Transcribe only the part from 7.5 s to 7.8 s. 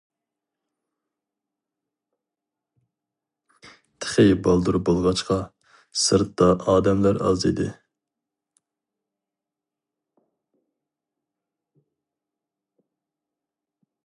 ئىدى.